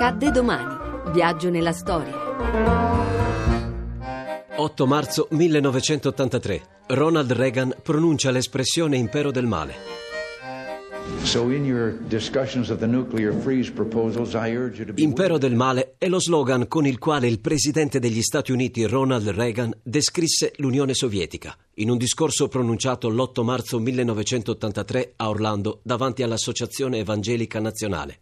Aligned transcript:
Accadde 0.00 0.30
domani. 0.30 1.10
Viaggio 1.10 1.50
nella 1.50 1.72
storia. 1.72 2.14
8 4.56 4.86
marzo 4.86 5.26
1983. 5.32 6.62
Ronald 6.86 7.32
Reagan 7.32 7.74
pronuncia 7.82 8.30
l'espressione 8.30 8.96
impero 8.96 9.32
del 9.32 9.46
male. 9.46 9.74
Impero 14.94 15.38
del 15.38 15.54
male 15.56 15.94
è 15.98 16.06
lo 16.06 16.20
slogan 16.20 16.68
con 16.68 16.86
il 16.86 16.98
quale 16.98 17.26
il 17.26 17.40
presidente 17.40 17.98
degli 17.98 18.22
Stati 18.22 18.52
Uniti 18.52 18.84
Ronald 18.84 19.28
Reagan 19.30 19.76
descrisse 19.82 20.52
l'Unione 20.58 20.94
Sovietica 20.94 21.56
in 21.74 21.90
un 21.90 21.96
discorso 21.96 22.46
pronunciato 22.46 23.08
l'8 23.08 23.42
marzo 23.42 23.80
1983 23.80 25.14
a 25.16 25.28
Orlando 25.28 25.80
davanti 25.82 26.22
all'Associazione 26.22 26.98
Evangelica 26.98 27.58
Nazionale. 27.58 28.20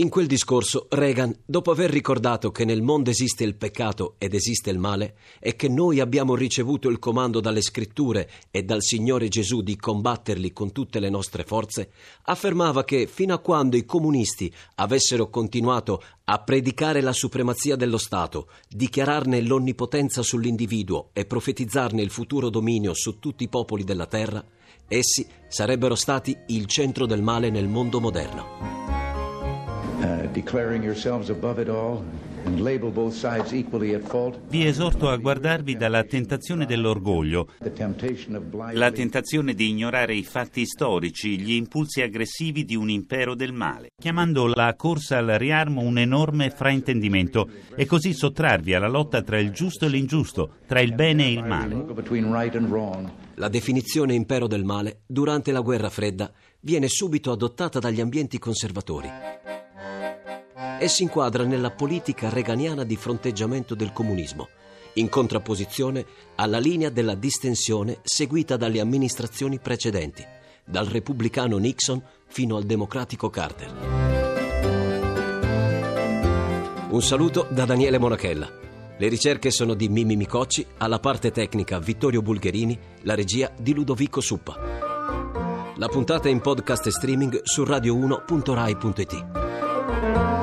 In 0.00 0.10
quel 0.10 0.28
discorso 0.28 0.86
Reagan, 0.90 1.36
dopo 1.44 1.72
aver 1.72 1.90
ricordato 1.90 2.52
che 2.52 2.64
nel 2.64 2.82
mondo 2.82 3.10
esiste 3.10 3.42
il 3.42 3.56
peccato 3.56 4.14
ed 4.18 4.32
esiste 4.32 4.70
il 4.70 4.78
male 4.78 5.16
e 5.40 5.56
che 5.56 5.68
noi 5.68 5.98
abbiamo 5.98 6.36
ricevuto 6.36 6.88
il 6.88 7.00
comando 7.00 7.40
dalle 7.40 7.60
scritture 7.60 8.30
e 8.52 8.62
dal 8.62 8.80
Signore 8.80 9.26
Gesù 9.26 9.60
di 9.60 9.74
combatterli 9.74 10.52
con 10.52 10.70
tutte 10.70 11.00
le 11.00 11.10
nostre 11.10 11.42
forze, 11.42 11.90
affermava 12.26 12.84
che 12.84 13.08
fino 13.08 13.34
a 13.34 13.40
quando 13.40 13.76
i 13.76 13.84
comunisti 13.84 14.54
avessero 14.76 15.30
continuato 15.30 16.00
a 16.26 16.38
predicare 16.44 17.00
la 17.00 17.12
supremazia 17.12 17.74
dello 17.74 17.98
Stato, 17.98 18.50
dichiararne 18.68 19.40
l'onnipotenza 19.40 20.22
sull'individuo 20.22 21.10
e 21.12 21.24
profetizzarne 21.24 22.00
il 22.00 22.10
futuro 22.10 22.50
dominio 22.50 22.94
su 22.94 23.18
tutti 23.18 23.42
i 23.42 23.48
popoli 23.48 23.82
della 23.82 24.06
terra, 24.06 24.44
essi 24.86 25.26
sarebbero 25.48 25.96
stati 25.96 26.38
il 26.48 26.66
centro 26.66 27.04
del 27.04 27.20
male 27.20 27.50
nel 27.50 27.66
mondo 27.66 27.98
moderno. 27.98 28.77
Vi 34.48 34.64
esorto 34.64 35.08
a 35.08 35.16
guardarvi 35.16 35.76
dalla 35.76 36.04
tentazione 36.04 36.66
dell'orgoglio, 36.66 37.48
la 38.72 38.90
tentazione 38.92 39.54
di 39.54 39.68
ignorare 39.68 40.14
i 40.14 40.22
fatti 40.22 40.64
storici, 40.64 41.40
gli 41.40 41.52
impulsi 41.52 42.00
aggressivi 42.00 42.64
di 42.64 42.76
un 42.76 42.90
impero 42.90 43.34
del 43.34 43.52
male, 43.52 43.90
chiamando 44.00 44.46
la 44.46 44.72
corsa 44.76 45.18
al 45.18 45.26
riarmo 45.36 45.80
un 45.80 45.98
enorme 45.98 46.50
fraintendimento 46.50 47.48
e 47.74 47.84
così 47.84 48.12
sottrarvi 48.12 48.74
alla 48.74 48.88
lotta 48.88 49.22
tra 49.22 49.40
il 49.40 49.50
giusto 49.50 49.86
e 49.86 49.88
l'ingiusto, 49.88 50.50
tra 50.66 50.80
il 50.80 50.94
bene 50.94 51.24
e 51.24 51.32
il 51.32 51.44
male. 51.44 51.84
La 53.34 53.48
definizione 53.48 54.14
impero 54.14 54.46
del 54.46 54.64
male, 54.64 55.00
durante 55.06 55.50
la 55.50 55.60
guerra 55.60 55.90
fredda, 55.90 56.30
viene 56.60 56.86
subito 56.88 57.32
adottata 57.32 57.80
dagli 57.80 58.00
ambienti 58.00 58.38
conservatori 58.38 59.08
e 60.78 60.88
si 60.88 61.02
inquadra 61.02 61.44
nella 61.44 61.70
politica 61.70 62.28
reganiana 62.28 62.84
di 62.84 62.96
fronteggiamento 62.96 63.74
del 63.74 63.92
comunismo, 63.92 64.48
in 64.94 65.08
contrapposizione 65.08 66.04
alla 66.36 66.58
linea 66.58 66.90
della 66.90 67.14
distensione 67.14 67.98
seguita 68.02 68.56
dalle 68.56 68.80
amministrazioni 68.80 69.58
precedenti, 69.58 70.24
dal 70.64 70.86
repubblicano 70.86 71.58
Nixon 71.58 72.02
fino 72.26 72.56
al 72.56 72.64
democratico 72.64 73.30
Carter. 73.30 74.06
Un 76.90 77.02
saluto 77.02 77.46
da 77.50 77.64
Daniele 77.64 77.98
Monachella. 77.98 78.50
Le 78.96 79.08
ricerche 79.08 79.50
sono 79.50 79.74
di 79.74 79.88
Mimi 79.88 80.16
Micocci, 80.16 80.66
alla 80.78 80.98
parte 80.98 81.30
tecnica 81.30 81.78
Vittorio 81.78 82.22
Bulgherini, 82.22 82.76
la 83.02 83.14
regia 83.14 83.52
di 83.56 83.74
Ludovico 83.74 84.20
Suppa. 84.20 84.56
La 85.76 85.86
puntata 85.86 86.28
è 86.28 86.32
in 86.32 86.40
podcast 86.40 86.86
e 86.86 86.90
streaming 86.90 87.40
su 87.44 87.62
radio1.rai.it. 87.62 90.37